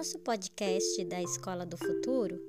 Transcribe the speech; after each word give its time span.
nosso 0.00 0.18
podcast 0.20 1.04
da 1.04 1.20
Escola 1.20 1.66
do 1.66 1.76
Futuro, 1.76 2.40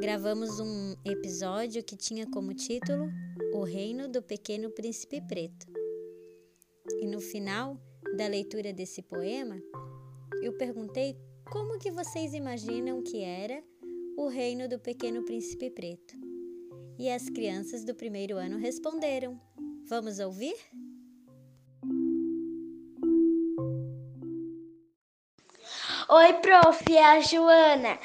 gravamos 0.00 0.60
um 0.60 0.94
episódio 1.04 1.82
que 1.82 1.96
tinha 1.96 2.24
como 2.24 2.54
título 2.54 3.10
O 3.52 3.64
Reino 3.64 4.06
do 4.08 4.22
Pequeno 4.22 4.70
Príncipe 4.70 5.20
Preto. 5.20 5.66
E 7.00 7.06
no 7.08 7.20
final 7.20 7.76
da 8.16 8.28
leitura 8.28 8.72
desse 8.72 9.02
poema, 9.02 9.60
eu 10.40 10.56
perguntei 10.56 11.16
como 11.50 11.80
que 11.80 11.90
vocês 11.90 12.32
imaginam 12.32 13.02
que 13.02 13.24
era 13.24 13.60
o 14.16 14.28
reino 14.28 14.68
do 14.68 14.78
Pequeno 14.78 15.24
Príncipe 15.24 15.70
Preto. 15.70 16.14
E 16.96 17.10
as 17.10 17.28
crianças 17.28 17.84
do 17.84 17.92
primeiro 17.92 18.36
ano 18.36 18.56
responderam. 18.56 19.36
Vamos 19.88 20.20
ouvir? 20.20 20.54
Oi, 26.08 26.34
prof, 26.34 26.94
é 26.94 27.02
a 27.02 27.20
Joana. 27.20 27.98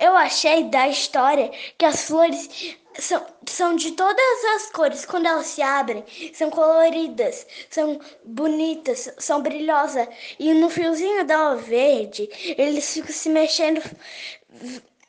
Eu 0.00 0.16
achei 0.16 0.64
da 0.64 0.88
história 0.88 1.50
que 1.76 1.84
as 1.84 2.06
flores 2.06 2.76
são, 2.98 3.26
são 3.46 3.76
de 3.76 3.92
todas 3.92 4.44
as 4.56 4.70
cores. 4.72 5.04
Quando 5.04 5.26
elas 5.26 5.46
se 5.46 5.60
abrem, 5.60 6.04
são 6.32 6.50
coloridas, 6.50 7.46
são 7.68 8.00
bonitas, 8.24 9.12
são 9.18 9.42
brilhosas. 9.42 10.08
E 10.38 10.54
no 10.54 10.70
fiozinho 10.70 11.26
da 11.26 11.54
verde, 11.54 12.28
eles 12.56 12.92
ficam 12.94 13.12
se 13.12 13.28
mexendo, 13.28 13.82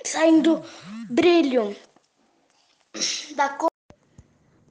saindo 0.03 0.63
brilho 1.09 1.75
da 3.35 3.49
cor. 3.49 3.76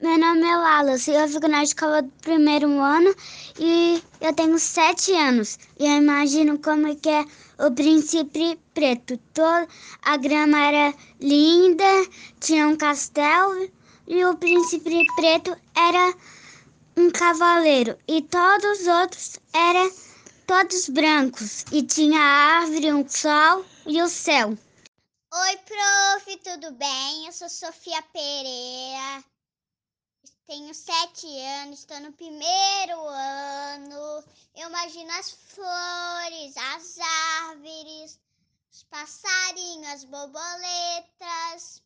Meu 0.06 0.19
nome 0.19 0.46
é 0.46 0.56
Lala, 0.56 0.92
eu 0.92 1.28
fico 1.28 1.48
na 1.48 1.65
escola 1.65 2.01
do 2.01 2.09
primeiro 2.23 2.70
ano 2.78 3.12
e 3.59 4.01
eu 4.20 4.33
tenho 4.33 4.56
sete 4.56 5.12
anos. 5.12 5.58
E 5.80 5.84
eu 5.84 5.97
imagino 5.97 6.61
como 6.61 6.94
que 6.94 7.08
é 7.08 7.25
o 7.58 7.72
príncipe 7.72 8.56
preto. 8.72 9.19
Toda 9.34 9.67
a 10.03 10.17
grama 10.17 10.61
era 10.61 10.95
linda, 11.20 12.06
tinha 12.39 12.69
um 12.69 12.77
castelo 12.77 13.69
e 14.06 14.25
o 14.25 14.36
príncipe 14.36 15.05
preto 15.17 15.56
era 15.75 16.14
um 16.97 17.11
cavaleiro 17.11 17.98
e 18.06 18.23
todos 18.23 18.83
os 18.83 18.86
outros 18.86 19.41
eram 19.52 19.91
todos 20.47 20.89
brancos 20.89 21.64
e 21.73 21.83
tinha 21.83 22.20
a 22.20 22.61
árvore, 22.61 22.92
um 22.92 23.08
sol 23.08 23.64
e 23.84 24.00
o 24.00 24.08
céu. 24.08 24.56
Oi, 25.34 25.56
prof, 25.67 26.36
tudo 26.45 26.70
bem? 26.77 27.27
Eu 27.27 27.33
sou 27.33 27.48
Sofia 27.48 28.00
Pereira. 28.12 29.36
Tenho 30.47 30.72
sete 30.72 31.27
anos, 31.41 31.80
estou 31.80 31.98
no 31.98 32.12
primeiro 32.12 33.00
ano. 33.08 34.25
Eu 34.55 34.69
imagino 34.69 35.11
as 35.14 35.33
flores, 35.33 36.56
as 36.56 36.98
árvores, 37.48 38.20
os 38.70 38.84
passarinhos, 38.84 39.89
as 39.89 40.05
borboletas, 40.05 41.83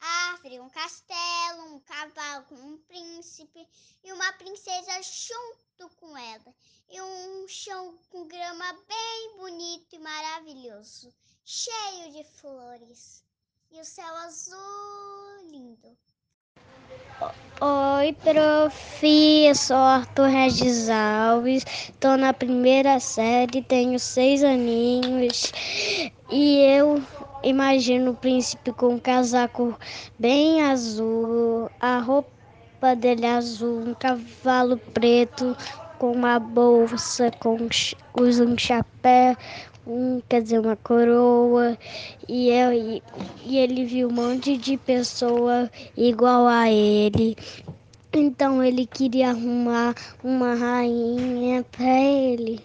árvore, 0.00 0.58
um 0.58 0.70
castelo, 0.70 1.74
um 1.74 1.80
cavalo 1.80 2.46
com 2.46 2.54
um 2.54 2.78
príncipe 2.78 3.68
e 4.02 4.10
uma 4.10 4.32
princesa 4.32 5.02
junto 5.02 5.94
com 5.96 6.16
ela. 6.16 6.54
E 6.88 6.98
um 7.02 7.46
chão 7.46 7.98
com 8.08 8.26
grama 8.26 8.72
bem 8.88 9.36
bonito 9.36 9.96
e 9.96 9.98
maravilhoso, 9.98 11.12
cheio 11.44 12.10
de 12.10 12.24
flores. 12.24 13.22
E 13.70 13.78
o 13.78 13.84
céu 13.84 14.16
azul 14.16 15.50
lindo. 15.50 15.94
Oi, 17.62 18.16
prof. 18.24 19.04
Eu 19.04 19.54
sou 19.54 19.76
Arthur 19.76 20.28
Regis 20.28 20.88
Alves, 20.88 21.62
estou 21.66 22.16
na 22.16 22.32
primeira 22.32 22.98
série, 22.98 23.60
tenho 23.60 23.98
seis 23.98 24.42
aninhos 24.42 25.52
e 26.30 26.62
eu 26.62 27.02
imagino 27.42 28.12
o 28.12 28.16
príncipe 28.16 28.72
com 28.72 28.94
um 28.94 28.98
casaco 28.98 29.78
bem 30.18 30.62
azul, 30.62 31.70
a 31.78 31.98
roupa 31.98 32.96
dele 32.96 33.26
azul, 33.26 33.88
um 33.88 33.92
cavalo 33.92 34.78
preto 34.78 35.54
com 35.98 36.12
uma 36.12 36.38
bolsa, 36.38 37.30
com 37.40 37.58
usa 38.18 38.46
um 38.46 38.56
chapéu, 38.56 39.36
um, 39.86 40.20
quer 40.28 40.42
dizer, 40.42 40.60
uma 40.60 40.76
coroa, 40.76 41.78
e, 42.28 42.48
eu, 42.50 42.72
e, 42.72 43.02
e 43.44 43.58
ele 43.58 43.84
viu 43.84 44.08
um 44.08 44.12
monte 44.12 44.56
de 44.56 44.76
pessoa 44.76 45.70
igual 45.96 46.46
a 46.46 46.70
ele. 46.70 47.36
Então 48.12 48.62
ele 48.62 48.86
queria 48.86 49.30
arrumar 49.30 49.94
uma 50.24 50.54
rainha 50.54 51.64
para 51.64 52.00
ele. 52.00 52.60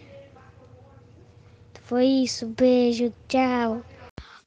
Foi 1.84 2.06
isso, 2.06 2.48
beijo, 2.48 3.14
tchau. 3.28 3.84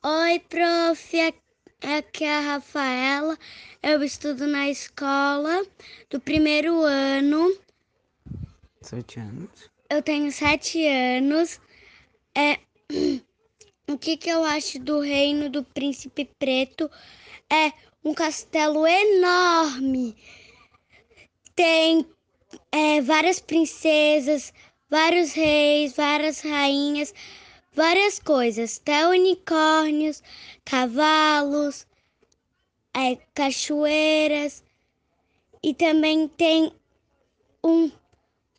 Oi, 0.02 0.38
prof. 0.48 1.34
Aqui 1.82 2.24
é 2.24 2.38
a 2.38 2.40
Rafaela. 2.40 3.38
Eu 3.80 4.02
estudo 4.02 4.48
na 4.48 4.68
escola 4.68 5.64
do 6.10 6.18
primeiro 6.18 6.80
ano. 6.82 7.56
Sete 8.82 9.20
anos. 9.20 9.70
Eu 9.88 10.02
tenho 10.02 10.32
sete 10.32 10.84
anos. 10.84 11.60
É, 12.38 12.56
o 13.91 13.99
que, 13.99 14.16
que 14.16 14.31
eu 14.31 14.44
acho 14.44 14.78
do 14.78 15.00
reino 15.00 15.50
do 15.50 15.65
príncipe 15.65 16.25
preto? 16.38 16.88
É 17.50 17.72
um 18.04 18.15
castelo 18.15 18.87
enorme. 18.87 20.16
Tem 21.56 22.06
é, 22.71 23.00
várias 23.00 23.41
princesas, 23.41 24.53
vários 24.88 25.32
reis, 25.32 25.97
várias 25.97 26.41
rainhas, 26.41 27.12
várias 27.75 28.21
coisas. 28.21 28.78
Até 28.81 29.09
unicórnios, 29.09 30.22
cavalos, 30.65 31.88
é, 32.94 33.16
cachoeiras. 33.34 34.62
E 35.60 35.75
também 35.75 36.28
tem 36.28 36.72
um 37.65 37.91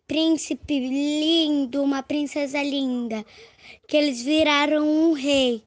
príncipe 0.06 0.80
lindo, 0.80 1.84
uma 1.84 2.02
princesa 2.02 2.62
linda, 2.64 3.24
que 3.88 3.98
eles 3.98 4.22
viraram 4.22 4.88
um 4.88 5.14
rei. 5.14 5.64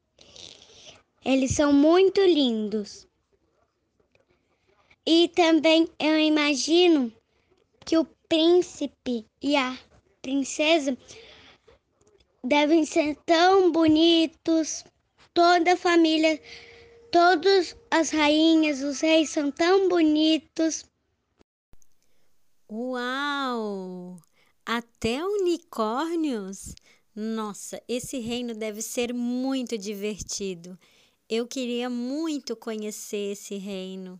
Eles 1.25 1.51
são 1.51 1.71
muito 1.71 2.21
lindos. 2.21 3.07
E 5.05 5.27
também 5.29 5.87
eu 5.99 6.17
imagino 6.17 7.11
que 7.85 7.97
o 7.97 8.05
príncipe 8.27 9.25
e 9.41 9.55
a 9.55 9.77
princesa 10.21 10.97
devem 12.43 12.85
ser 12.85 13.15
tão 13.25 13.71
bonitos, 13.71 14.83
toda 15.33 15.73
a 15.73 15.77
família, 15.77 16.41
todas 17.11 17.75
as 17.91 18.09
rainhas, 18.09 18.81
os 18.81 19.01
reis 19.01 19.29
são 19.29 19.51
tão 19.51 19.87
bonitos. 19.87 20.85
Uau! 22.71 24.17
Até 24.65 25.23
unicórnios? 25.23 26.73
Nossa, 27.15 27.79
esse 27.87 28.17
reino 28.17 28.55
deve 28.55 28.81
ser 28.81 29.13
muito 29.13 29.77
divertido. 29.77 30.75
Eu 31.29 31.45
queria 31.45 31.87
muito 31.87 32.55
conhecer 32.55 33.33
esse 33.33 33.55
reino. 33.55 34.19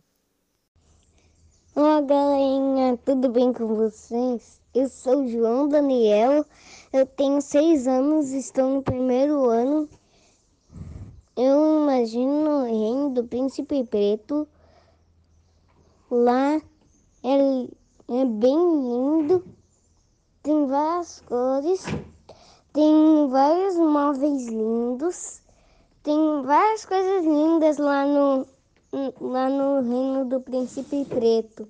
Olá, 1.74 2.00
galerinha, 2.00 2.96
tudo 3.04 3.30
bem 3.30 3.52
com 3.52 3.66
vocês? 3.66 4.60
Eu 4.72 4.88
sou 4.88 5.26
João 5.26 5.68
Daniel, 5.68 6.46
eu 6.92 7.04
tenho 7.04 7.40
seis 7.40 7.88
anos, 7.88 8.30
estou 8.30 8.76
no 8.76 8.82
primeiro 8.84 9.44
ano. 9.50 9.88
Eu 11.36 11.82
imagino 11.82 12.60
o 12.60 12.64
reino 12.64 13.10
do 13.10 13.24
Príncipe 13.24 13.82
Preto. 13.82 14.46
Lá 16.08 16.62
é, 17.24 17.64
é 18.08 18.24
bem 18.24 18.56
lindo, 18.56 19.44
tem 20.44 20.64
várias 20.68 21.20
cores, 21.22 21.84
tem 22.74 23.28
vários 23.28 23.76
móveis 23.76 24.48
lindos, 24.48 25.40
tem 26.02 26.42
várias 26.42 26.84
coisas 26.84 27.24
lindas 27.24 27.78
lá 27.78 28.04
no, 28.04 28.48
lá 29.20 29.48
no 29.48 29.80
reino 29.80 30.24
do 30.24 30.40
Príncipe 30.40 31.04
Preto. 31.04 31.68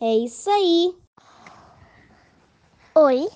É 0.00 0.16
isso 0.16 0.50
aí. 0.50 0.96
Oi, 2.96 3.28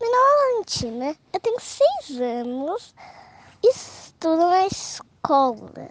meu 0.00 0.10
nome 0.10 0.30
é 0.30 0.52
Valentina, 0.52 1.16
eu 1.30 1.40
tenho 1.40 1.60
seis 1.60 2.18
anos, 2.18 2.94
estudo 3.62 4.38
na 4.38 4.66
escola, 4.66 5.90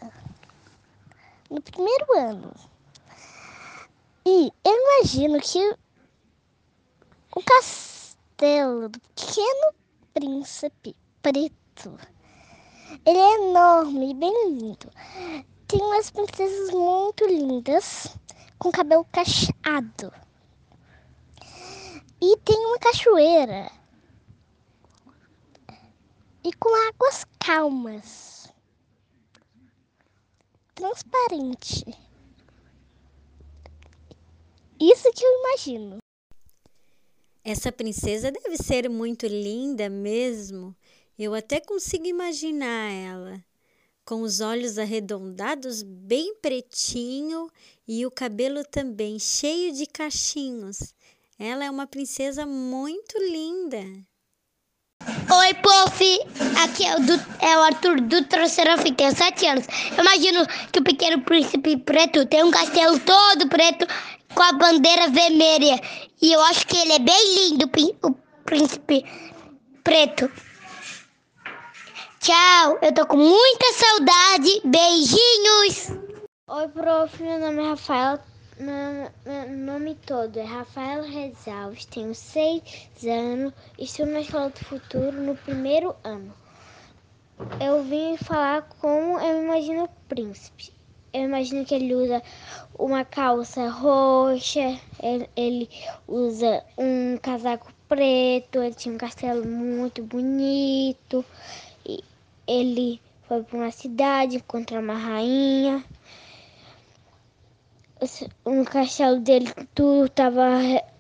no 1.47 1.61
primeiro 1.61 2.17
ano. 2.17 2.51
E 4.25 4.51
eu 4.65 4.73
imagino 4.73 5.39
que 5.39 5.77
o 7.35 7.43
castelo 7.43 8.89
do 8.89 8.99
pequeno 8.99 9.78
príncipe 10.13 10.95
preto, 11.21 11.97
ele 13.05 13.17
é 13.17 13.35
enorme 13.35 14.11
e 14.11 14.13
bem 14.13 14.49
lindo. 14.49 14.89
Tem 15.67 15.79
umas 15.79 16.09
princesas 16.09 16.71
muito 16.71 17.25
lindas 17.25 18.17
com 18.57 18.71
cabelo 18.71 19.05
cacheado. 19.05 20.11
E 22.21 22.37
tem 22.37 22.65
uma 22.65 22.79
cachoeira. 22.79 23.71
E 26.43 26.51
com 26.53 26.69
águas 26.89 27.25
calmas. 27.39 28.51
Transparente. 30.73 31.85
Isso 34.79 35.11
que 35.11 35.23
eu 35.23 35.39
imagino. 35.39 35.97
Essa 37.43 37.71
princesa 37.71 38.31
deve 38.31 38.57
ser 38.57 38.89
muito 38.89 39.25
linda 39.25 39.89
mesmo. 39.89 40.75
Eu 41.17 41.33
até 41.33 41.59
consigo 41.59 42.05
imaginar 42.05 42.91
ela 42.91 43.43
com 44.05 44.21
os 44.21 44.39
olhos 44.39 44.77
arredondados 44.77 45.83
bem 45.83 46.33
pretinho 46.41 47.47
e 47.87 48.05
o 48.05 48.11
cabelo 48.11 48.63
também 48.63 49.19
cheio 49.19 49.71
de 49.71 49.85
cachinhos. 49.85 50.93
Ela 51.37 51.65
é 51.65 51.69
uma 51.69 51.85
princesa 51.85 52.45
muito 52.45 53.17
linda. 53.19 53.77
Oi, 55.01 55.53
Puff! 55.61 56.03
Aqui 56.63 56.85
é 56.85 56.95
o, 56.95 56.99
du 56.99 57.13
é 57.39 57.57
o 57.57 57.61
Arthur 57.61 58.01
do 58.01 58.49
Serafim, 58.49 58.93
tenho 58.93 59.15
sete 59.15 59.45
anos. 59.45 59.65
Eu 59.95 60.03
imagino 60.03 60.45
que 60.71 60.79
o 60.79 60.83
pequeno 60.83 61.21
príncipe 61.21 61.77
preto 61.77 62.25
tem 62.25 62.43
um 62.43 62.51
castelo 62.51 62.99
todo 62.99 63.47
preto 63.47 63.85
com 64.33 64.43
a 64.43 64.53
bandeira 64.53 65.09
vermelha. 65.09 65.79
E 66.21 66.33
eu 66.33 66.41
acho 66.41 66.65
que 66.67 66.77
ele 66.77 66.93
é 66.93 66.99
bem 66.99 67.35
lindo, 67.35 67.69
o 68.03 68.11
príncipe 68.45 69.05
preto. 69.83 70.31
Tchau, 72.19 72.77
eu 72.81 72.93
tô 72.93 73.05
com 73.05 73.17
muita 73.17 73.73
saudade. 73.73 74.61
Beijinhos! 74.65 75.91
Oi, 76.47 76.67
prof, 76.69 77.23
meu 77.23 77.39
nome 77.39 77.63
é 77.63 77.69
Rafael. 77.69 78.19
Meu, 78.59 79.09
meu 79.25 79.57
nome 79.57 79.95
todo 80.05 80.37
é 80.37 80.43
Rafael 80.43 81.03
Resalves, 81.03 81.85
tenho 81.85 82.13
seis 82.13 82.61
anos, 83.05 83.53
estou 83.77 84.05
na 84.05 84.19
Escola 84.19 84.49
do 84.49 84.59
Futuro 84.65 85.13
no 85.13 85.33
primeiro 85.37 85.95
ano. 86.03 86.33
Eu 87.61 87.81
vim 87.85 88.17
falar 88.17 88.63
como 88.81 89.17
eu 89.17 89.43
imagino 89.43 89.85
o 89.85 89.89
príncipe. 90.09 90.73
Eu 91.13 91.23
imagino 91.23 91.65
que 91.65 91.73
ele 91.73 91.95
usa 91.95 92.21
uma 92.77 93.03
calça 93.03 93.67
roxa, 93.69 94.79
ele, 95.35 95.69
usa 96.07 96.63
um 96.77 97.17
casaco 97.17 97.73
preto, 97.87 98.61
ele 98.61 98.75
tinha 98.75 98.93
um 98.93 98.97
castelo 98.97 99.45
muito 99.45 100.03
bonito 100.03 101.25
ele 102.49 102.99
foi 103.27 103.43
para 103.43 103.57
uma 103.57 103.71
cidade 103.71 104.37
encontrar 104.37 104.79
uma 104.79 104.95
rainha. 104.95 105.83
No 108.43 108.65
castelo 108.65 109.19
dele 109.19 109.53
tudo 109.75 110.07
estava 110.07 110.43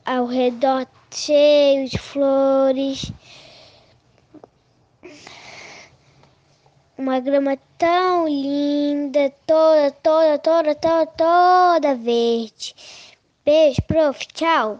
ao 0.05 0.27
redor 0.27 0.85
cheio 1.11 1.89
de 1.89 1.97
flores. 1.97 3.11
Uma 6.95 7.19
grama 7.19 7.57
tão 7.79 8.27
linda, 8.27 8.78
toda, 9.09 9.91
toda, 10.03 10.37
toda, 10.37 10.75
toda, 10.75 11.05
toda 11.07 11.95
verde. 11.95 12.75
Beijo, 13.43 13.81
prof. 13.87 14.27
Tchau. 14.33 14.79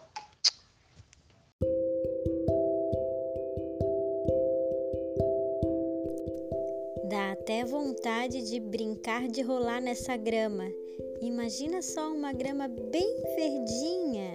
Dá 7.10 7.32
até 7.32 7.66
vontade 7.66 8.50
de 8.50 8.60
brincar 8.60 9.28
de 9.28 9.42
rolar 9.42 9.82
nessa 9.82 10.16
grama. 10.16 10.66
Imagina 11.22 11.82
só 11.82 12.12
uma 12.12 12.32
grama 12.32 12.68
bem 12.68 13.22
verdinha. 13.36 14.34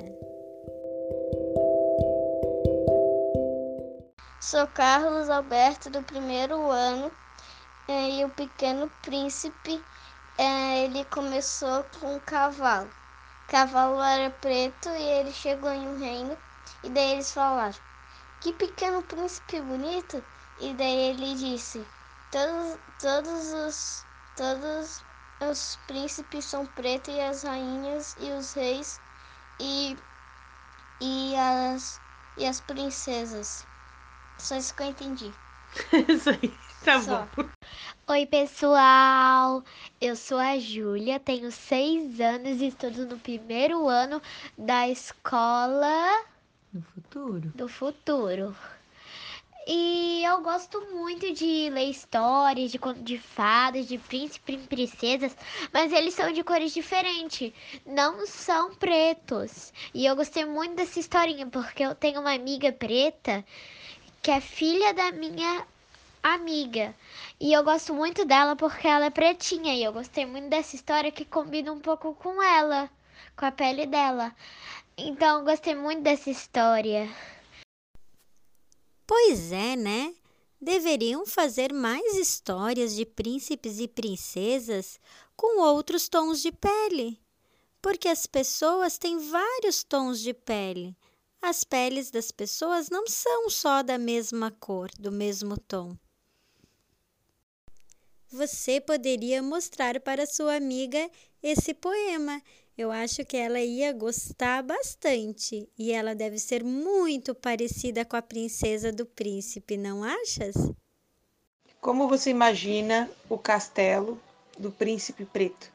Sou 4.41 4.67
Carlos 4.67 5.31
Alberto 5.31 5.89
do 5.89 6.03
primeiro 6.03 6.71
ano 6.71 7.11
e 7.89 8.25
o 8.25 8.31
Pequeno 8.31 8.91
Príncipe 9.03 9.83
eh, 10.39 10.85
ele 10.85 11.05
começou 11.07 11.85
com 12.01 12.17
um 12.17 12.21
cavalo. 12.21 12.89
O 13.45 13.51
cavalo 13.51 14.01
era 14.03 14.31
preto 14.31 14.89
e 14.89 15.03
ele 15.03 15.33
chegou 15.33 15.71
em 15.71 15.89
um 15.89 15.99
reino 15.99 16.37
e 16.83 16.91
daí 16.91 17.13
eles 17.13 17.33
falaram: 17.33 17.77
Que 18.41 18.53
pequeno 18.53 19.03
príncipe 19.03 19.61
bonito! 19.61 20.25
E 20.61 20.73
daí 20.75 21.11
ele 21.11 21.35
disse: 21.35 21.87
Todos, 22.31 22.79
todos 23.01 23.53
os 23.53 24.07
todos 24.37 25.05
os 25.41 25.77
príncipes 25.87 26.45
são 26.45 26.67
pretos 26.67 27.15
e 27.15 27.21
as 27.21 27.43
rainhas 27.43 28.17
e 28.19 28.31
os 28.33 28.53
reis 28.55 29.01
e 29.61 29.97
e 31.01 31.37
as 31.37 32.01
e 32.37 32.47
as 32.47 32.61
princesas. 32.61 33.67
Só 34.39 34.57
isso 34.57 34.75
que 34.75 34.83
eu 34.83 34.87
entendi. 34.89 35.33
isso 36.09 36.31
aí, 36.31 36.59
tá 36.85 37.01
Só. 37.01 37.29
bom. 37.37 37.54
Oi, 38.07 38.27
pessoal! 38.27 39.63
Eu 40.01 40.15
sou 40.17 40.39
a 40.39 40.59
Júlia, 40.59 41.19
tenho 41.21 41.51
seis 41.51 42.21
anos 42.21 42.61
e 42.61 42.67
estudo 42.69 43.07
no 43.07 43.19
primeiro 43.19 43.89
ano 43.89 44.21
da 44.59 44.89
escola 44.89 46.25
No 46.73 46.83
futuro. 46.83 47.53
do 47.55 47.69
futuro. 47.69 48.55
E 49.67 50.23
eu 50.25 50.43
gosto 50.43 50.81
muito 50.93 51.33
de 51.33 51.71
ler 51.71 51.89
histórias 51.91 52.71
de 52.71 52.79
conto 52.79 53.03
de 53.03 53.19
fadas, 53.19 53.87
de 53.89 53.97
príncipes 53.99 54.63
e 54.63 54.69
princesas, 54.69 55.37
mas 55.73 55.91
eles 55.93 56.13
são 56.15 56.31
de 56.33 56.45
cores 56.45 56.73
diferentes, 56.75 57.53
não 57.87 58.27
são 58.27 58.75
pretos. 58.75 59.73
E 59.95 60.05
eu 60.05 60.15
gostei 60.15 60.45
muito 60.45 60.75
dessa 60.77 61.01
historinha 61.01 61.47
porque 61.47 61.83
eu 61.83 61.95
tenho 61.95 62.21
uma 62.21 62.35
amiga 62.35 62.71
preta 62.73 63.45
que 64.23 64.31
é 64.31 64.41
filha 64.41 64.93
da 64.95 65.13
minha 65.13 65.67
amiga. 66.25 66.95
E 67.39 67.53
eu 67.53 67.63
gosto 67.63 67.93
muito 67.93 68.25
dela 68.25 68.57
porque 68.57 68.89
ela 68.89 69.05
é 69.05 69.11
pretinha 69.11 69.75
e 69.75 69.85
eu 69.85 69.93
gostei 69.93 70.25
muito 70.25 70.49
dessa 70.49 70.75
história 70.75 71.13
que 71.13 71.25
combina 71.25 71.71
um 71.71 71.81
pouco 71.81 72.15
com 72.15 72.43
ela, 72.43 72.91
com 73.37 73.45
a 73.45 73.53
pele 73.53 73.85
dela. 73.85 74.35
Então 74.97 75.41
eu 75.41 75.45
gostei 75.45 75.75
muito 75.75 76.03
dessa 76.03 76.31
história. 76.31 77.09
Pois 79.07 79.53
é, 79.53 79.77
né? 79.77 80.15
Deveriam 80.59 81.27
fazer 81.27 81.75
mais 81.75 82.17
histórias 82.17 82.95
de 82.95 83.05
príncipes 83.05 83.79
e 83.79 83.87
princesas 83.87 84.99
com 85.37 85.61
outros 85.61 86.09
tons 86.09 86.41
de 86.41 86.51
pele. 86.51 87.21
Porque 87.83 88.09
as 88.09 88.25
pessoas 88.25 88.97
têm 88.97 89.19
vários 89.19 89.85
tons 89.85 90.21
de 90.21 90.33
pele. 90.33 90.97
As 91.43 91.65
peles 91.65 92.11
das 92.11 92.31
pessoas 92.31 92.89
não 92.89 93.07
são 93.07 93.51
só 93.51 93.83
da 93.83 93.99
mesma 93.99 94.51
cor, 94.51 94.91
do 94.99 95.13
mesmo 95.13 95.59
tom. 95.59 95.95
Você 98.37 98.81
poderia 98.81 99.41
mostrar 99.41 100.01
para 100.01 100.27
sua 100.27 100.57
amiga 100.57 101.09
esse 101.41 101.73
poema. 101.73 102.43
Eu 102.77 102.91
acho 102.91 103.25
que 103.25 103.37
ela 103.37 103.61
ia 103.61 103.93
gostar 103.93 104.61
bastante 104.61 105.69
e 105.79 105.93
ela 105.93 106.17
deve 106.17 106.37
ser 106.41 106.65
muito 106.65 107.33
parecida 107.33 108.05
com 108.05 108.17
a 108.17 108.23
princesa 108.23 108.91
do 108.91 109.07
príncipe, 109.07 109.77
não 109.77 110.03
achas? 110.03 110.57
Como 111.81 112.09
você 112.09 112.31
imagina 112.31 113.09
o 113.31 113.39
castelo 113.39 114.21
do 114.59 114.73
príncipe 114.73 115.25
preto? 115.25 115.71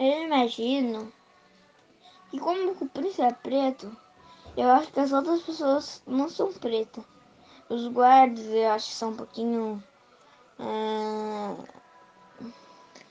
Eu 0.00 0.24
imagino 0.24 1.12
que 2.28 2.40
como 2.40 2.72
o 2.72 2.88
príncipe 2.88 3.22
é 3.22 3.32
preto, 3.32 3.96
eu 4.56 4.68
acho 4.68 4.90
que 4.90 4.98
as 4.98 5.12
outras 5.12 5.42
pessoas 5.42 6.02
não 6.04 6.28
são 6.28 6.52
pretas. 6.52 7.04
Os 7.68 7.86
guardas 7.86 8.46
eu 8.46 8.68
acho 8.70 8.88
que 8.88 8.94
são 8.96 9.10
um 9.10 9.16
pouquinho. 9.16 9.80
Ah, 10.58 11.56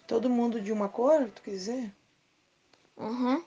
Todo 0.08 0.28
mundo 0.28 0.60
de 0.60 0.72
uma 0.72 0.90
cor, 0.90 1.30
tu 1.30 1.40
quer 1.44 1.52
dizer? 1.52 1.94
Aham. 2.98 3.44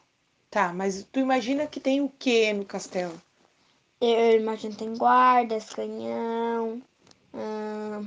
Tá, 0.51 0.73
mas 0.73 1.03
tu 1.11 1.19
imagina 1.19 1.67
que 1.67 1.81
tem 1.81 2.01
o 2.03 2.09
que 2.09 2.53
no 2.53 2.65
castelo? 2.65 3.21
Eu 4.01 4.37
imagino 4.41 4.73
que 4.75 4.79
tem 4.81 4.95
guardas, 4.97 5.71
canhão. 5.73 6.83
ah, 7.35 8.03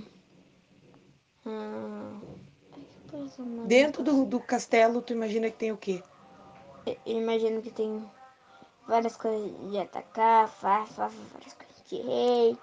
ah, 1.46 2.20
coisa 3.10 3.44
mais 3.44 3.70
Dentro 3.70 4.04
do, 4.04 4.26
do 4.26 4.40
castelo, 4.40 5.02
tu 5.02 5.14
imagina 5.14 5.50
que 5.50 5.58
tem 5.58 5.72
o 5.72 5.78
quê? 5.78 6.04
Eu 6.86 6.98
eu 7.06 7.18
imagino 7.22 7.62
que 7.62 7.72
tem 7.72 8.10
várias 8.88 9.18
coisas 9.18 9.72
de 9.72 9.78
atacar, 9.80 10.48
fa- 10.50 10.86
fa- 10.86 11.08
várias 11.08 11.54
coisas 11.54 11.84
de 11.90 11.98
rei. 11.98 12.58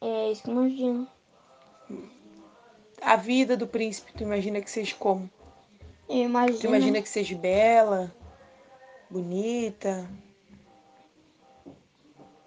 É 0.00 0.32
isso 0.32 0.42
que 0.42 0.50
eu 0.50 0.54
imagino. 0.54 1.08
A 3.00 3.16
vida 3.16 3.56
do 3.56 3.66
príncipe, 3.66 4.12
tu 4.12 4.22
imagina 4.22 4.60
que 4.60 4.70
seja 4.70 4.94
como? 4.96 5.30
Eu 6.08 6.16
imagino. 6.24 6.58
Tu 6.58 6.66
imagina 6.66 7.02
que 7.02 7.08
seja 7.08 7.36
bela, 7.36 8.14
bonita? 9.10 10.08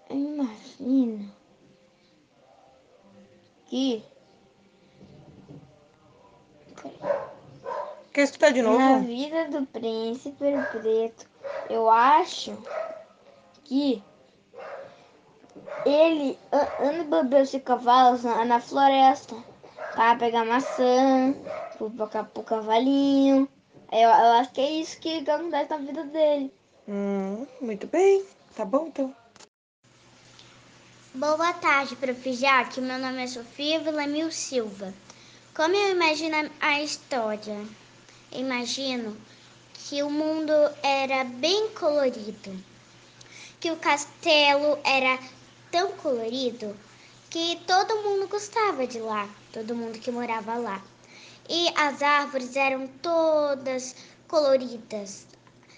Eu 0.09 0.17
imagino 0.17 1.31
que 3.65 4.03
Quer 8.13 8.23
escutar 8.23 8.51
de 8.51 8.61
na 8.61 8.97
novo? 8.97 9.05
vida 9.05 9.47
do 9.49 9.65
príncipe 9.67 10.35
preto, 10.69 11.25
eu 11.69 11.89
acho 11.89 12.57
que 13.63 14.03
ele 15.85 16.37
anda 16.77 17.23
bebendo 17.23 17.49
de 17.49 17.59
cavalos 17.61 18.23
na, 18.23 18.43
na 18.43 18.59
floresta. 18.59 19.50
Para 19.93 20.15
pegar 20.15 20.45
maçã, 20.45 21.35
para 21.77 22.29
o 22.35 22.43
cavalinho. 22.43 23.47
Eu, 23.91 24.09
eu 24.09 24.31
acho 24.39 24.51
que 24.51 24.61
é 24.61 24.71
isso 24.71 24.99
que 24.99 25.29
acontece 25.29 25.69
na 25.69 25.77
vida 25.77 26.03
dele. 26.05 26.53
Hum, 26.87 27.45
muito 27.59 27.87
bem. 27.87 28.23
Tá 28.55 28.65
bom, 28.65 28.87
então. 28.87 29.13
Boa 31.13 31.53
tarde, 31.53 31.95
Prof. 31.97 32.33
Jaque. 32.33 32.79
Meu 32.79 32.97
nome 32.97 33.23
é 33.23 33.27
Sofia 33.27 33.79
Villamil 33.79 34.31
Silva. 34.31 34.93
Como 35.53 35.75
eu 35.75 35.91
imagino 35.91 36.49
a 36.61 36.81
história? 36.81 37.65
Imagino 38.31 39.17
que 39.73 40.01
o 40.01 40.09
mundo 40.09 40.53
era 40.81 41.25
bem 41.25 41.69
colorido, 41.71 42.57
que 43.59 43.69
o 43.69 43.75
castelo 43.75 44.79
era 44.85 45.19
tão 45.69 45.91
colorido 45.93 46.73
que 47.29 47.59
todo 47.67 48.01
mundo 48.03 48.29
gostava 48.29 48.87
de 48.87 48.99
lá, 48.99 49.27
todo 49.51 49.75
mundo 49.75 49.99
que 49.99 50.11
morava 50.11 50.55
lá. 50.55 50.83
E 51.49 51.67
as 51.75 52.01
árvores 52.01 52.55
eram 52.55 52.87
todas 53.01 53.95
coloridas. 54.27 55.27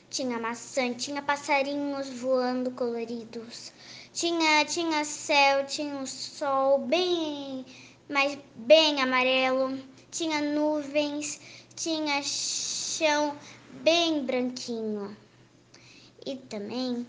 Tinha 0.10 0.40
maçã, 0.40 0.94
tinha 0.94 1.22
passarinhos 1.22 2.10
voando 2.10 2.70
coloridos. 2.72 3.72
Tinha, 4.14 4.64
tinha 4.66 5.04
céu, 5.04 5.66
tinha 5.66 5.96
um 5.96 6.06
sol 6.06 6.78
bem, 6.80 7.66
mas 8.08 8.38
bem 8.56 9.02
amarelo. 9.02 9.80
Tinha 10.12 10.40
nuvens, 10.40 11.42
tinha 11.76 12.22
chão 12.22 13.36
bem 13.82 14.24
branquinho. 14.24 15.18
E 16.24 16.36
também 16.36 17.08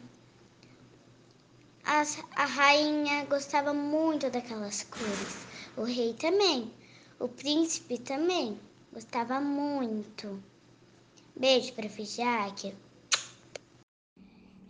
as, 1.85 2.19
a 2.35 2.47
rainha 2.47 3.27
gostava 3.27 3.75
muito 3.75 4.31
daquelas 4.31 4.83
cores. 4.85 5.54
O 5.77 5.83
rei 5.83 6.15
também. 6.15 6.71
O 7.19 7.27
príncipe 7.27 7.99
também 7.99 8.61
gostava 8.93 9.41
muito. 9.41 10.41
Beijo 11.35 11.73
para 11.75 11.89
Jaque. 11.89 12.73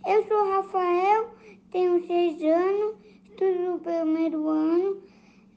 Eu 0.07 0.27
sou 0.27 0.49
Rafael, 0.49 1.35
tenho 1.71 2.07
seis 2.07 2.43
anos, 2.43 2.97
estudo 3.27 3.73
no 3.73 3.79
primeiro 3.81 4.49
ano. 4.49 5.03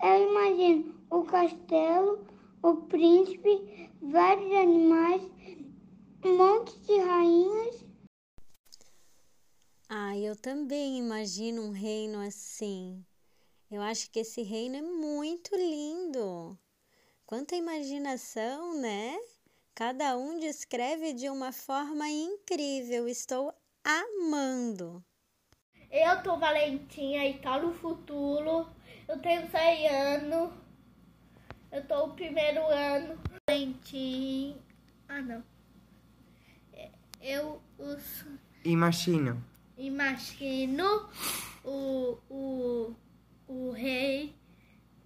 Eu 0.03 0.29
imagino 0.29 0.93
o 1.09 1.23
castelo, 1.23 2.27
o 2.61 2.75
príncipe, 2.75 3.89
vários 4.01 4.53
animais, 4.53 5.21
um 6.25 6.37
monte 6.37 6.77
de 6.79 6.99
rainhas. 6.99 7.85
Ah, 9.87 10.17
eu 10.17 10.35
também 10.35 10.99
imagino 10.99 11.61
um 11.61 11.71
reino 11.71 12.19
assim. 12.19 13.05
Eu 13.69 13.81
acho 13.81 14.09
que 14.09 14.19
esse 14.19 14.43
reino 14.43 14.77
é 14.77 14.81
muito 14.81 15.53
lindo. 15.53 16.57
Quanta 17.25 17.53
imaginação, 17.53 18.79
né? 18.79 19.19
Cada 19.75 20.17
um 20.17 20.39
descreve 20.39 21.13
de 21.13 21.29
uma 21.29 21.51
forma 21.51 22.07
incrível. 22.07 23.09
Estou 23.09 23.53
amando. 23.83 25.03
Eu 25.91 26.23
tô 26.23 26.37
Valentinha 26.37 27.27
e 27.27 27.39
tá 27.39 27.59
no 27.59 27.73
futuro. 27.73 28.69
Eu 29.05 29.19
tenho 29.19 29.51
seis 29.51 29.91
anos. 29.91 30.49
Eu 31.69 31.85
tô 31.85 32.07
no 32.07 32.13
primeiro 32.13 32.61
ano. 32.67 33.19
Valentim. 33.47 34.55
Ah, 35.09 35.21
não. 35.21 35.43
Eu 37.21 37.61
os... 37.77 38.25
imagino. 38.63 39.43
Imagino 39.77 41.09
o, 41.63 42.17
o, 42.29 42.95
o 43.47 43.71
rei, 43.71 44.35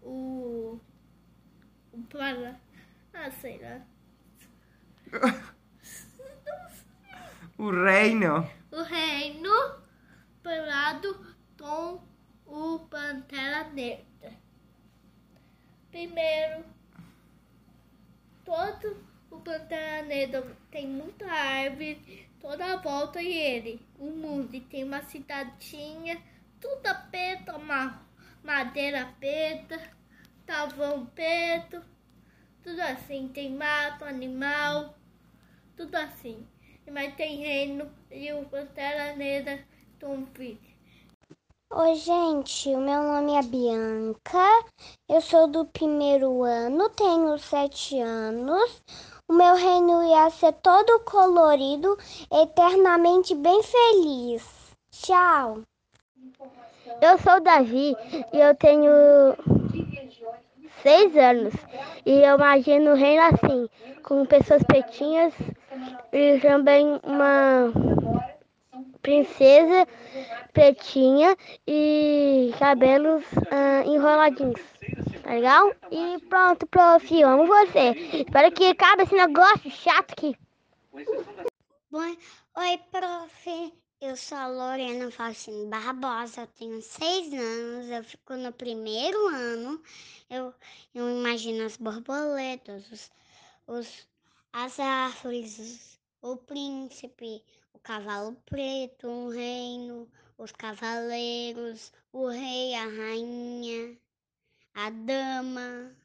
o, 0.02 0.80
o 1.92 2.02
para, 2.10 2.60
ah, 3.14 3.32
sei 3.32 3.60
lá. 3.60 3.82
o 7.58 7.70
reino. 7.70 8.50
O 8.72 8.82
reino 8.82 9.82
pelado 10.42 11.36
com 11.58 12.02
o 12.46 12.80
Pantera 12.80 13.70
Negra. 13.70 14.34
Primeiro, 15.92 16.66
todo 18.44 18.98
o 19.30 19.38
Pantera 19.40 20.04
Negra 20.04 20.58
tem 20.72 20.88
muita 20.88 21.26
árvore 21.26 22.28
toda 22.42 22.74
a 22.74 22.78
volta 22.78 23.22
e 23.22 23.32
ele, 23.32 23.80
o 24.00 24.08
mundo, 24.08 24.56
e 24.56 24.62
tem 24.62 24.84
uma 24.84 25.04
cidadinha, 25.04 26.20
tudo 26.60 26.90
preto, 27.12 27.52
uma 27.56 28.02
madeira 28.44 29.14
preta, 29.20 29.80
tavão 30.46 31.06
preto, 31.08 31.82
tudo 32.64 32.80
assim, 32.82 33.28
tem 33.30 33.56
mato, 33.56 34.06
animal, 34.06 34.96
tudo 35.76 35.96
assim. 35.96 36.48
Mas 36.92 37.16
tem 37.16 37.38
reino 37.38 37.90
e 38.12 38.34
o 38.34 38.44
Pantera 38.46 39.16
Negra 39.16 39.64
Filho. 40.34 40.60
Oi, 41.74 41.96
gente, 41.96 42.68
o 42.70 42.82
meu 42.82 43.02
nome 43.04 43.34
é 43.34 43.42
Bianca, 43.44 44.66
eu 45.08 45.22
sou 45.22 45.48
do 45.48 45.66
primeiro 45.66 46.44
ano, 46.44 46.90
tenho 46.90 47.38
sete 47.38 47.98
anos. 48.00 48.82
O 49.30 49.34
meu 49.34 49.56
reino 49.56 50.04
ia 50.04 50.30
ser 50.32 50.52
todo 50.54 51.00
colorido, 51.06 51.98
eternamente 52.30 53.34
bem 53.36 53.64
feliz. 53.64 54.44
Tchau. 54.92 55.62
Eu 57.00 57.18
sou 57.20 57.38
o 57.38 57.40
Davi 57.40 57.96
e 58.34 58.40
eu 58.40 58.56
tenho 58.56 58.92
seis 60.82 61.16
anos. 61.16 61.54
E 62.06 62.22
eu 62.22 62.36
imagino 62.36 62.92
o 62.92 62.96
reino 62.96 63.24
assim, 63.24 63.70
com 64.04 64.26
pessoas 64.26 64.64
pretinhas 64.64 65.34
e 66.12 66.40
também 66.40 67.00
uma 67.04 67.72
princesa 69.02 69.88
pretinha 70.54 71.36
e 71.66 72.54
cabelos 72.60 73.24
uh, 73.34 73.88
enroladinhos. 73.88 74.62
Tá 75.24 75.32
legal? 75.32 75.72
E 75.92 76.20
pronto, 76.28 76.68
prof, 76.68 77.24
amo 77.24 77.46
você. 77.46 77.90
Espero 78.14 78.52
que 78.52 78.70
acabe 78.70 79.04
esse 79.04 79.16
negócio 79.16 79.70
chato 79.70 80.12
aqui. 80.12 80.36
Oi, 81.94 82.78
prof. 82.92 83.81
Eu 84.04 84.18
sou 84.18 84.36
a 84.36 84.48
Lorena 84.48 85.12
Faustino 85.12 85.70
Barbosa, 85.70 86.42
eu 86.42 86.48
tenho 86.48 86.82
seis 86.82 87.32
anos, 87.32 87.88
eu 87.88 88.04
fico 88.04 88.36
no 88.36 88.52
primeiro 88.52 89.28
ano. 89.28 89.80
Eu, 90.28 90.52
eu 90.96 91.08
imagino 91.20 91.64
as 91.64 91.78
borboletas, 91.78 92.92
os, 92.92 93.12
os, 93.68 94.08
as 94.52 94.80
árvores, 94.80 95.60
os, 95.60 96.00
o 96.20 96.36
príncipe, 96.36 97.44
o 97.74 97.80
cavalo 97.80 98.36
preto, 98.48 99.08
um 99.08 99.30
reino, 99.30 100.12
os 100.36 100.52
cavaleiros, 100.52 101.94
o 102.12 102.28
rei, 102.28 102.74
a 102.74 102.86
rainha, 102.86 103.96
a 104.74 104.90
dama. 104.90 105.96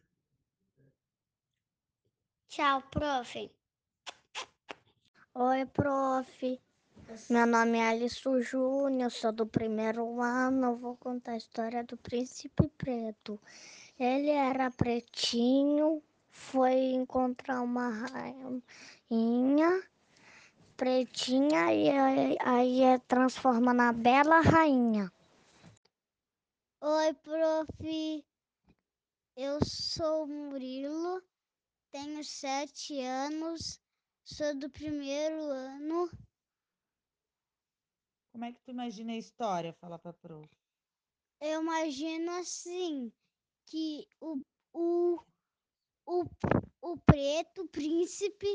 Tchau, 2.49 2.83
prof. 2.91 3.51
Oi, 5.35 5.65
prof. 5.65 6.61
Meu 7.31 7.47
nome 7.47 7.79
é 7.79 7.89
Alisson 7.91 8.41
Júnior, 8.41 9.11
sou 9.11 9.33
do 9.33 9.47
primeiro 9.47 10.21
ano. 10.21 10.77
Vou 10.77 10.97
contar 10.97 11.33
a 11.33 11.37
história 11.37 11.85
do 11.85 11.97
Príncipe 11.97 12.69
Preto. 12.77 13.41
Ele 13.99 14.31
era 14.31 14.71
pretinho, 14.71 16.03
foi 16.31 16.75
encontrar 16.93 17.63
uma 17.63 17.89
rainha 17.91 19.83
pretinha 20.77 21.73
e 21.73 21.89
aí, 21.89 22.37
aí 22.41 22.99
transforma 23.09 23.73
na 23.73 23.93
bela 23.93 24.41
rainha. 24.41 25.11
Oi, 26.81 27.15
prof. 27.15 28.25
Eu 29.37 29.59
sou 29.65 30.27
Murilo, 30.27 31.23
tenho 31.91 32.23
sete 32.25 33.01
anos, 33.01 33.81
sou 34.25 34.55
do 34.55 34.69
primeiro 34.71 35.41
ano. 35.51 36.11
Como 38.37 38.45
é 38.45 38.53
que 38.53 38.61
tu 38.61 38.71
imagina 38.71 39.15
a 39.15 39.17
história? 39.17 39.73
Fala 39.73 39.99
pra 39.99 40.13
prof. 40.13 40.47
Eu 41.41 41.63
imagino 41.63 42.31
assim, 42.33 43.11
que 43.65 44.07
o, 44.21 44.43
o, 44.75 45.19
o, 46.05 46.25
o 46.83 46.99
preto, 46.99 47.67
príncipe, 47.69 48.47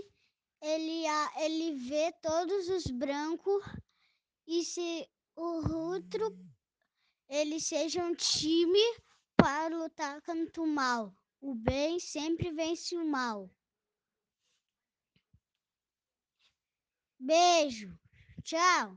ele, 0.61 1.07
ele 1.35 1.73
vê 1.77 2.11
todos 2.21 2.69
os 2.69 2.85
brancos 2.91 3.63
e 4.45 4.63
se 4.63 5.09
o 5.35 5.73
outro 5.73 6.27
ele 7.27 7.59
seja 7.59 8.05
um 8.05 8.13
time 8.13 9.01
para 9.35 9.75
lutar 9.75 10.21
contra 10.21 10.61
o 10.61 10.67
mal. 10.67 11.11
O 11.39 11.55
bem 11.55 11.99
sempre 11.99 12.51
vence 12.51 12.95
o 12.95 13.03
mal. 13.03 13.49
Beijo. 17.19 17.97
Tchau. 18.43 18.95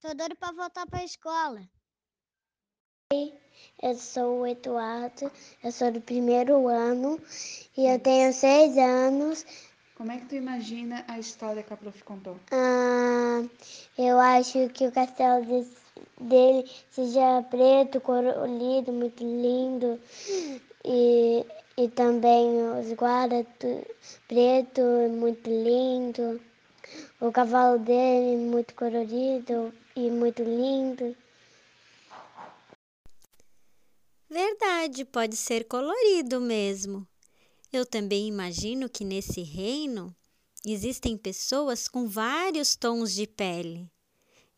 Tô 0.00 0.14
doido 0.14 0.34
para 0.34 0.52
voltar 0.52 0.86
para 0.86 1.00
a 1.00 1.04
escola. 1.04 1.60
Eu 3.82 3.94
sou 3.94 4.40
o 4.40 4.46
Eduardo, 4.46 5.30
eu 5.62 5.70
sou 5.70 5.92
do 5.92 6.00
primeiro 6.00 6.68
ano 6.68 7.20
e 7.76 7.86
eu 7.86 7.98
tenho 7.98 8.32
seis 8.32 8.78
anos. 8.78 9.44
Como 9.96 10.10
é 10.10 10.16
que 10.16 10.24
tu 10.24 10.34
imagina 10.36 11.04
a 11.06 11.18
história 11.18 11.62
que 11.62 11.74
a 11.74 11.76
prof 11.76 12.02
contou? 12.04 12.40
Ah, 12.50 13.42
eu 13.98 14.18
acho 14.18 14.70
que 14.70 14.86
o 14.86 14.92
castelo 14.92 15.44
de, 15.44 15.68
dele 16.18 16.70
seja 16.90 17.42
preto, 17.50 18.00
colorido, 18.00 18.92
muito 18.94 19.22
lindo. 19.22 20.00
E, 20.82 21.44
e 21.76 21.88
também 21.90 22.48
os 22.80 22.90
guardas 22.94 23.44
preto, 24.26 24.80
muito 25.10 25.50
lindo. 25.50 26.40
O 27.20 27.30
cavalo 27.30 27.78
dele 27.78 28.38
muito 28.38 28.74
colorido 28.74 29.74
e 30.06 30.10
muito 30.10 30.42
lindo. 30.42 31.16
Verdade, 34.28 35.04
pode 35.04 35.36
ser 35.36 35.64
colorido 35.64 36.40
mesmo. 36.40 37.06
Eu 37.72 37.84
também 37.84 38.28
imagino 38.28 38.88
que 38.88 39.04
nesse 39.04 39.42
reino 39.42 40.14
existem 40.64 41.16
pessoas 41.16 41.88
com 41.88 42.06
vários 42.06 42.76
tons 42.76 43.12
de 43.12 43.26
pele. 43.26 43.90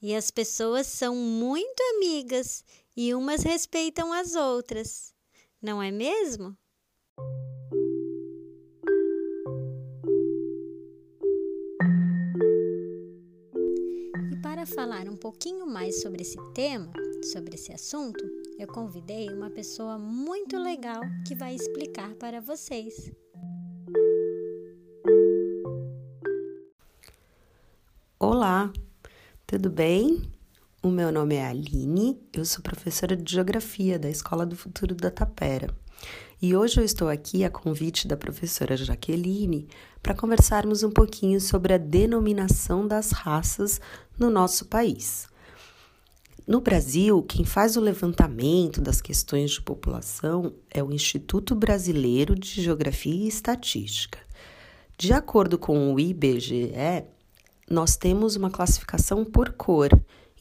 E 0.00 0.14
as 0.14 0.30
pessoas 0.30 0.87
são 0.87 1.14
muito 1.14 1.80
amigas 1.94 2.64
e 2.96 3.14
umas 3.14 3.42
respeitam 3.42 4.12
as 4.12 4.34
outras. 4.34 5.14
Não 5.61 5.82
é 5.82 5.90
mesmo? 5.90 6.56
Falar 14.74 15.06
um 15.06 15.16
pouquinho 15.16 15.66
mais 15.66 16.00
sobre 16.00 16.22
esse 16.22 16.38
tema, 16.54 16.90
sobre 17.30 17.56
esse 17.56 17.72
assunto, 17.72 18.24
eu 18.58 18.66
convidei 18.66 19.28
uma 19.28 19.50
pessoa 19.50 19.98
muito 19.98 20.56
legal 20.58 21.02
que 21.26 21.34
vai 21.34 21.54
explicar 21.54 22.14
para 22.14 22.40
vocês. 22.40 23.12
Olá, 28.18 28.72
tudo 29.46 29.68
bem? 29.68 30.22
O 30.82 30.88
meu 30.88 31.12
nome 31.12 31.34
é 31.34 31.46
Aline, 31.46 32.18
eu 32.32 32.44
sou 32.44 32.62
professora 32.62 33.14
de 33.14 33.30
Geografia 33.30 33.98
da 33.98 34.08
Escola 34.08 34.46
do 34.46 34.56
Futuro 34.56 34.94
da 34.94 35.10
Tapera. 35.10 35.81
E 36.40 36.56
hoje 36.56 36.80
eu 36.80 36.84
estou 36.84 37.08
aqui 37.08 37.44
a 37.44 37.50
convite 37.50 38.08
da 38.08 38.16
professora 38.16 38.76
Jaqueline 38.76 39.68
para 40.02 40.14
conversarmos 40.14 40.82
um 40.82 40.90
pouquinho 40.90 41.40
sobre 41.40 41.72
a 41.72 41.78
denominação 41.78 42.87
das 42.87 43.12
raças 43.12 43.80
no 44.18 44.28
nosso 44.28 44.64
país. 44.64 45.28
No 46.44 46.61
Brasil, 46.61 47.22
quem 47.22 47.44
faz 47.44 47.76
o 47.76 47.80
levantamento 47.80 48.80
das 48.80 49.00
questões 49.00 49.52
de 49.52 49.62
população 49.62 50.52
é 50.68 50.82
o 50.82 50.92
Instituto 50.92 51.54
Brasileiro 51.54 52.34
de 52.34 52.61
Geografia 52.61 53.14
e 53.14 53.28
Estatística. 53.28 54.18
De 54.99 55.12
acordo 55.12 55.56
com 55.56 55.94
o 55.94 56.00
IBGE, 56.00 56.72
nós 57.70 57.96
temos 57.96 58.34
uma 58.34 58.50
classificação 58.50 59.25
por 59.25 59.52
cor. 59.52 59.90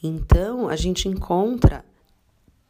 Então, 0.02 0.68
a 0.68 0.74
gente 0.74 1.08
encontra 1.08 1.84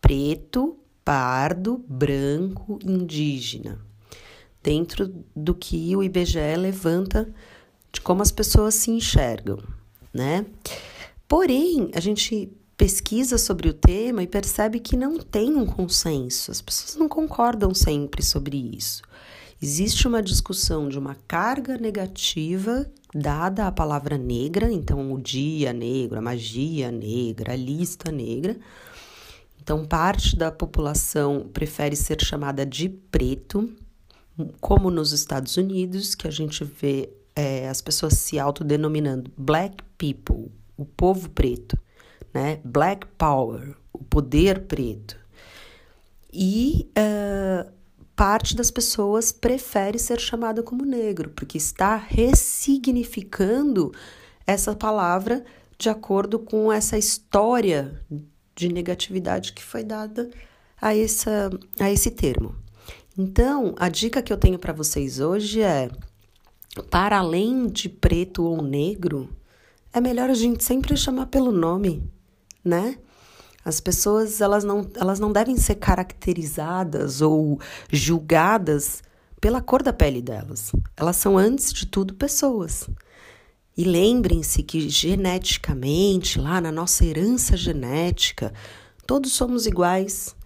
preto, 0.01 0.79
pardo, 1.05 1.85
branco, 1.89 2.79
indígena, 2.85 3.79
dentro 4.63 5.13
do 5.35 5.55
que 5.55 5.95
o 5.97 6.03
IBGE 6.03 6.57
levanta 6.57 7.33
de 7.93 8.01
como 8.01 8.23
as 8.23 8.31
pessoas 8.31 8.75
se 8.75 8.91
enxergam, 8.91 9.59
né? 10.13 10.47
Porém, 11.29 11.91
a 11.95 12.01
gente 12.01 12.51
pesquisa 12.77 13.39
sobre 13.39 13.69
o 13.69 13.75
tema 13.75 14.23
e 14.23 14.27
percebe 14.27 14.81
que 14.81 14.97
não 14.97 15.19
tem 15.19 15.55
um 15.55 15.67
consenso, 15.67 16.51
as 16.51 16.61
pessoas 16.61 16.97
não 16.97 17.09
concordam 17.09 17.75
sempre 17.75 18.23
sobre 18.23 18.57
isso. 18.57 19.03
Existe 19.63 20.09
uma 20.09 20.21
discussão 20.21 20.89
de 20.89 20.99
uma 20.99 21.15
carga 21.29 21.79
negativa 21.79 22.85
dada 23.15 23.69
à 23.69 23.73
palavra 23.73 24.19
negra, 24.19 24.73
então 24.73 25.13
o 25.13 25.21
dia 25.21 25.73
negro, 25.73 26.19
a 26.19 26.21
magia 26.21 26.91
negra, 26.91 27.53
a 27.53 27.57
lista 27.57 28.11
negra. 28.11 28.57
Então, 29.63 29.85
parte 29.85 30.37
da 30.37 30.51
população 30.51 31.49
prefere 31.53 31.95
ser 31.95 32.21
chamada 32.21 32.67
de 32.67 32.89
preto, 32.89 33.73
como 34.61 34.91
nos 34.91 35.13
Estados 35.13 35.57
Unidos, 35.57 36.15
que 36.15 36.27
a 36.27 36.31
gente 36.31 36.65
vê 36.65 37.13
é, 37.37 37.69
as 37.69 37.81
pessoas 37.81 38.15
se 38.15 38.39
autodenominando 38.39 39.31
black 39.37 39.83
people, 39.97 40.51
o 40.77 40.85
povo 40.85 41.31
preto 41.31 41.79
né? 42.33 42.61
Black 42.65 43.07
Power, 43.19 43.75
o 43.93 43.99
poder 43.99 44.63
preto. 44.67 45.17
E 46.33 46.91
uh, 46.97 47.71
parte 48.17 48.57
das 48.57 48.71
pessoas 48.71 49.31
prefere 49.31 49.99
ser 49.99 50.19
chamada 50.19 50.63
como 50.63 50.85
negro, 50.85 51.31
porque 51.31 51.59
está 51.59 51.97
ressignificando 51.97 53.93
essa 54.47 54.75
palavra 54.75 55.45
de 55.79 55.89
acordo 55.89 56.39
com 56.39 56.73
essa 56.73 56.97
história 56.97 58.01
de 58.55 58.69
negatividade 58.69 59.53
que 59.53 59.63
foi 59.63 59.85
dada 59.85 60.31
a, 60.81 60.97
essa, 60.97 61.51
a 61.79 61.91
esse 61.91 62.11
termo. 62.11 62.55
Então, 63.17 63.75
a 63.79 63.89
dica 63.89 64.23
que 64.23 64.33
eu 64.33 64.37
tenho 64.37 64.59
para 64.59 64.73
vocês 64.73 65.21
hoje 65.21 65.61
é: 65.63 65.91
para 66.91 67.19
além 67.19 67.67
de 67.67 67.89
preto 67.89 68.45
ou 68.45 68.63
negro, 68.63 69.29
é 69.93 70.01
melhor 70.01 70.31
a 70.31 70.35
gente 70.35 70.65
sempre 70.65 70.97
chamar 70.97 71.27
pelo 71.27 71.53
nome 71.53 72.03
né? 72.65 72.97
As 73.65 73.81
pessoas 73.81 74.41
elas 74.41 74.65
não, 74.65 74.89
elas 74.95 75.21
não 75.21 75.33
devem 75.33 75.57
ser 75.57 75.77
caracterizadas 75.77 77.21
ou 77.21 77.61
julgadas 77.91 79.03
pela 79.41 79.61
cor 79.61 79.83
da 79.83 79.93
pele 79.93 80.21
delas. 80.21 80.73
Elas 80.97 81.17
são, 81.17 81.37
antes 81.39 81.73
de 81.73 81.87
tudo, 81.87 82.15
pessoas. 82.15 82.89
E 83.77 83.85
lembrem-se 83.85 84.63
que 84.63 84.89
geneticamente, 84.89 86.39
lá 86.39 86.61
na 86.61 86.71
nossa 86.71 87.05
herança 87.05 87.57
genética, 87.57 88.53
todos 89.07 89.33
somos 89.33 89.67
iguais. 89.67 90.37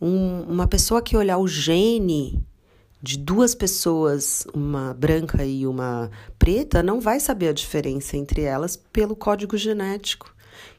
Um, 0.00 0.42
uma 0.42 0.66
pessoa 0.66 1.02
que 1.02 1.16
olhar 1.16 1.38
o 1.38 1.48
gene 1.48 2.44
de 3.02 3.16
duas 3.16 3.54
pessoas, 3.54 4.46
uma 4.52 4.92
branca 4.92 5.44
e 5.44 5.66
uma 5.66 6.10
preta, 6.38 6.82
não 6.82 7.00
vai 7.00 7.18
saber 7.18 7.48
a 7.48 7.52
diferença 7.52 8.16
entre 8.16 8.42
elas 8.42 8.76
pelo 8.76 9.16
código 9.16 9.56
genético. 9.56 10.34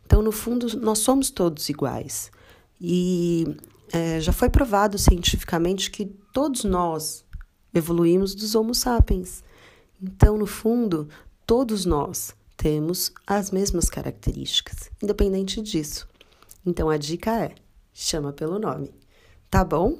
Então, 0.05 0.21
no 0.21 0.31
fundo, 0.31 0.77
nós 0.79 0.99
somos 0.99 1.31
todos 1.31 1.67
iguais. 1.69 2.31
E 2.79 3.57
é, 3.91 4.19
já 4.19 4.31
foi 4.31 4.49
provado 4.49 4.97
cientificamente 4.97 5.89
que 5.89 6.05
todos 6.33 6.63
nós 6.63 7.25
evoluímos 7.73 8.35
dos 8.35 8.53
Homo 8.53 8.75
sapiens. 8.75 9.43
Então, 10.01 10.37
no 10.37 10.45
fundo, 10.45 11.07
todos 11.51 11.85
nós 11.85 12.33
temos 12.55 13.11
as 13.27 13.51
mesmas 13.51 13.89
características, 13.89 14.89
independente 15.03 15.61
disso. 15.61 16.07
Então, 16.65 16.89
a 16.89 16.95
dica 16.95 17.43
é: 17.43 17.55
chama 17.91 18.31
pelo 18.31 18.57
nome. 18.57 18.89
Tá 19.49 19.61
bom? 19.61 19.99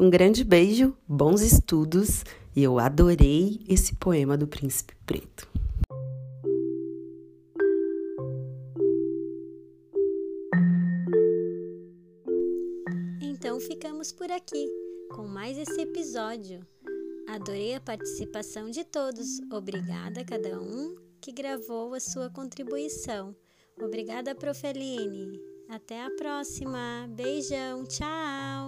Um 0.00 0.10
grande 0.10 0.42
beijo, 0.42 0.92
bons 1.06 1.42
estudos 1.42 2.24
e 2.56 2.64
eu 2.64 2.80
adorei 2.80 3.60
esse 3.68 3.94
poema 3.94 4.36
do 4.36 4.48
Príncipe 4.48 4.96
Preto. 5.06 5.48
ficamos 13.60 14.10
por 14.10 14.30
aqui 14.30 14.66
com 15.14 15.26
mais 15.26 15.58
esse 15.58 15.82
episódio. 15.82 16.66
Adorei 17.30 17.76
a 17.76 17.80
participação 17.80 18.70
de 18.70 18.84
todos. 18.84 19.38
Obrigada 19.52 20.20
a 20.20 20.24
cada 20.24 20.60
um 20.60 20.96
que 21.20 21.30
gravou 21.30 21.94
a 21.94 22.00
sua 22.00 22.28
contribuição. 22.28 23.36
Obrigada, 23.80 24.34
Profeline. 24.34 25.40
Até 25.68 26.04
a 26.04 26.10
próxima. 26.10 27.06
Beijão. 27.08 27.84
Tchau. 27.84 28.59